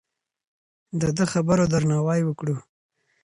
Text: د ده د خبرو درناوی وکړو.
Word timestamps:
د 1.01 1.01
ده 1.01 1.09
د 1.17 1.19
خبرو 1.31 1.65
درناوی 1.73 2.21
وکړو. 2.25 2.55